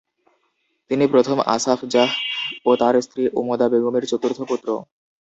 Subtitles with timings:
[0.91, 2.09] তিনি প্রথম আসাফ জাহ
[2.65, 4.67] ও তার স্ত্রী উমদা বেগমের চতুর্থ পুত্র।